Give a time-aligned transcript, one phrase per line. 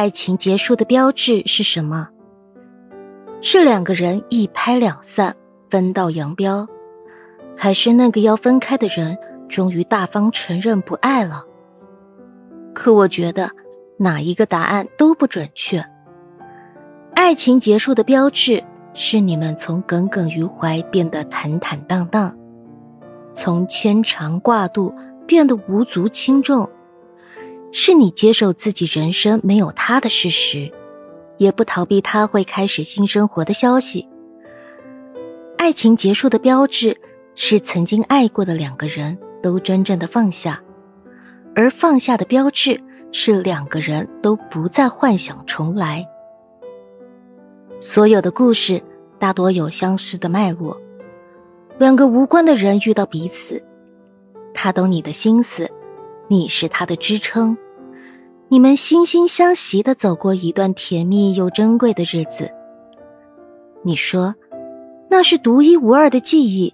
[0.00, 2.08] 爱情结束的标志是什么？
[3.42, 5.36] 是两个人一拍两散，
[5.68, 6.66] 分道扬镳，
[7.54, 11.44] 还是那个要分开的人终于大方承认不爱了？
[12.72, 13.50] 可我觉得
[13.98, 15.84] 哪一个答案都不准确。
[17.12, 18.64] 爱情结束的标志
[18.94, 22.34] 是你们从耿耿于怀变得坦坦荡荡，
[23.34, 24.94] 从牵肠挂肚
[25.26, 26.66] 变得无足轻重。
[27.72, 30.70] 是你接受自己人生没有他的事实，
[31.38, 34.08] 也不逃避他会开始新生活的消息。
[35.56, 37.00] 爱情结束的标志
[37.34, 40.60] 是曾经爱过的两个人都真正的放下，
[41.54, 42.80] 而放下的标志
[43.12, 46.04] 是两个人都不再幻想重来。
[47.78, 48.82] 所有的故事
[49.18, 50.80] 大多有相似的脉络，
[51.78, 53.62] 两个无关的人遇到彼此，
[54.52, 55.70] 他懂你的心思。
[56.30, 57.58] 你是他的支撑，
[58.46, 62.48] 你们惺惺相惜的走过一段甜蜜又珍贵的日子。
[63.82, 64.32] 你说，
[65.08, 66.72] 那是独一无二的记忆。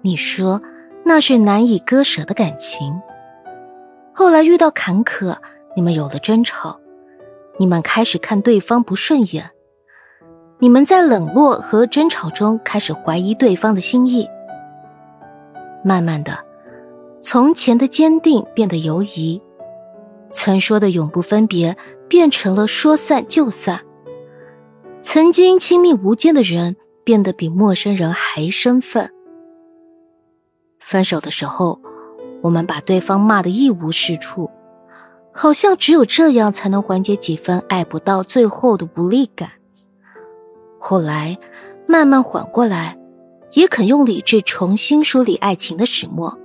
[0.00, 0.62] 你说，
[1.04, 2.98] 那是难以割舍的感情。
[4.14, 5.36] 后来遇到坎坷，
[5.74, 6.80] 你们有了争吵，
[7.58, 9.50] 你们开始看对方不顺眼，
[10.60, 14.26] 你们在冷落和争吵中开始怀疑对方的心意。
[15.84, 16.45] 慢慢的。
[17.20, 19.42] 从前的坚定变得犹疑，
[20.30, 21.76] 曾说的永不分别
[22.08, 23.80] 变成了说散就散。
[25.00, 29.10] 曾经亲密无间的人变得比陌生人还生分。
[30.80, 31.80] 分手的时候，
[32.42, 34.50] 我们把对方骂得一无是处，
[35.32, 39.50] 好像只有这样才能缓解几分爱不到最后的无力感。
[40.78, 41.36] 后来
[41.88, 42.96] 慢慢缓过来，
[43.52, 46.38] 也肯用理智重新梳理爱情的始末。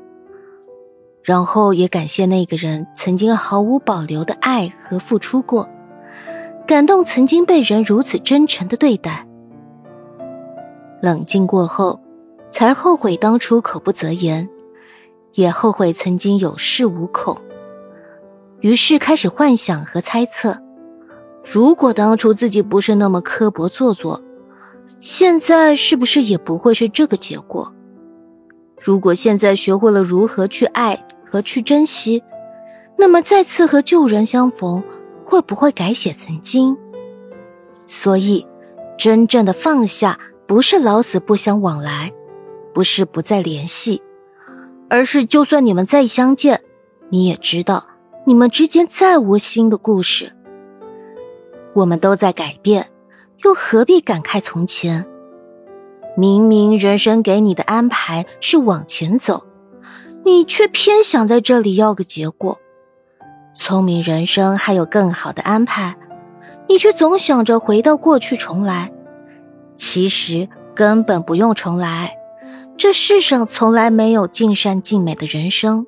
[1.24, 5.70] 然后也感谢那个人曾经毫无保留的爱和付出过，
[6.66, 9.28] 感动曾经被人如此真诚的对待。
[11.00, 12.00] 冷静过后，
[12.50, 14.50] 才后悔当初口不择言，
[15.34, 17.38] 也后悔曾经有恃无恐。
[18.62, 20.58] 于是开始幻想和猜测：
[21.44, 24.22] 如果当初自己不是那么刻薄做作，
[25.00, 27.72] 现在是不是也不会是这个结果？
[28.80, 31.06] 如果现在学会了如何去爱。
[31.32, 32.22] 和去珍惜，
[32.98, 34.84] 那么再次和旧人相逢，
[35.26, 36.78] 会不会改写曾经？
[37.86, 38.46] 所以，
[38.98, 42.12] 真正的放下，不是老死不相往来，
[42.74, 44.04] 不是不再联系，
[44.90, 46.62] 而是就算你们再相见，
[47.10, 47.88] 你也知道，
[48.26, 50.36] 你们之间再无新的故事。
[51.74, 52.92] 我们都在改变，
[53.44, 55.08] 又何必感慨从前？
[56.18, 59.46] 明明人生给你的安排是往前走。
[60.24, 62.60] 你却偏想在这里要个结果，
[63.54, 65.98] 聪明人生还有更好的安排，
[66.70, 68.92] 你却总想着回到过去重来。
[69.76, 72.16] 其实根本不用重来，
[72.78, 75.88] 这世上从来没有尽善尽美的人生。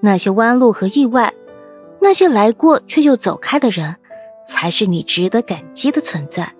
[0.00, 1.32] 那些弯路和意外，
[2.00, 3.96] 那些来过却又走开的人，
[4.46, 6.54] 才是你值得感激的存在。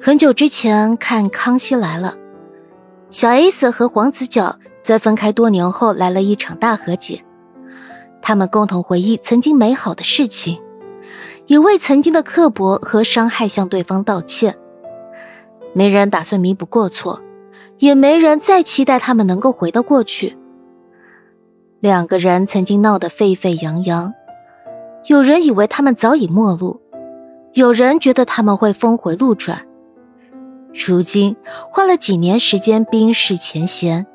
[0.00, 2.16] 很久之前看《康熙来了》，
[3.10, 4.58] 小 S 和黄子佼。
[4.82, 7.24] 在分开多年后，来了一场大和解。
[8.20, 10.60] 他们共同回忆曾经美好的事情，
[11.46, 14.56] 也为曾经的刻薄和伤害向对方道歉。
[15.72, 17.22] 没人打算弥补过错，
[17.78, 20.36] 也没人再期待他们能够回到过去。
[21.78, 24.12] 两个人曾经闹得沸沸扬扬，
[25.06, 26.80] 有人以为他们早已陌路，
[27.52, 29.64] 有人觉得他们会峰回路转。
[30.74, 31.36] 如今
[31.70, 34.07] 花了几年时间冰释前嫌。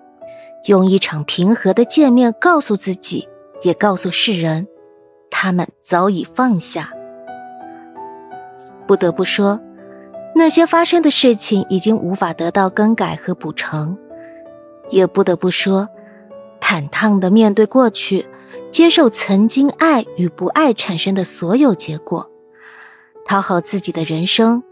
[0.66, 3.28] 用一场平和的见面告诉自己，
[3.64, 4.68] 也告诉世人，
[5.30, 6.92] 他们早已放下。
[8.88, 9.60] 不得不说，
[10.36, 13.98] 那些发生的事情已经无法得到更改和补偿；
[14.90, 15.90] 也不得不说，
[16.62, 18.26] 坦荡的面对过去，
[18.72, 22.32] 接受曾经爱与不爱产生的所有结果，
[23.26, 24.64] 讨好自己的人生，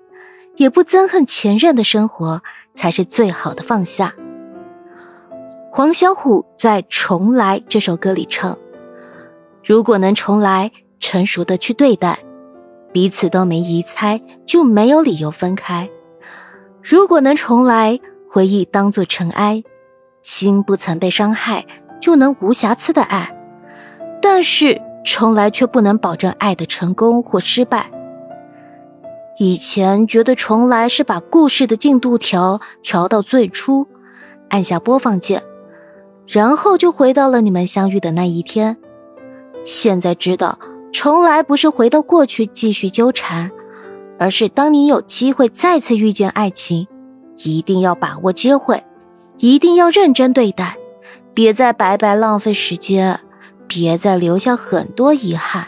[0.55, 2.41] 也不憎恨前任的生活，
[2.73, 4.15] 才是最好的放下。
[5.73, 8.57] 黄小琥在《重来》这首歌里唱
[9.63, 10.69] ：“如果能重来，
[10.99, 12.19] 成熟的去对待，
[12.91, 15.89] 彼此都没疑猜，就没有理由分开。
[16.83, 17.97] 如果能重来，
[18.29, 19.63] 回忆当作尘埃，
[20.21, 21.65] 心不曾被伤害，
[22.01, 23.33] 就能无瑕疵的爱。
[24.21, 27.89] 但是重来却不能保证爱的成功或失败。
[29.39, 33.87] 以前觉得重来是把故事的进度条调到最初，
[34.49, 35.41] 按下播放键。”
[36.27, 38.77] 然后就回到了你们相遇的那一天。
[39.65, 40.57] 现在知道
[40.93, 43.51] 从来不是回到过去继续纠缠，
[44.17, 46.87] 而是当你有机会再次遇见爱情，
[47.43, 48.83] 一定要把握机会，
[49.37, 50.77] 一定要认真对待，
[51.33, 53.19] 别再白白浪费时间，
[53.67, 55.67] 别再留下很多遗憾。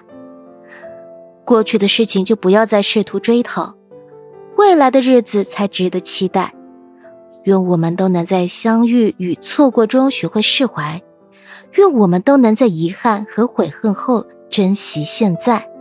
[1.45, 3.75] 过去的事情就不要再试图追讨，
[4.57, 6.53] 未来的日子才值得期待。
[7.43, 11.01] 愿我们都能在相遇与错过中学会释怀，
[11.73, 15.72] 愿我们都能在遗憾和悔恨后珍惜现在。